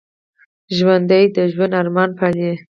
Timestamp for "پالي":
2.19-2.51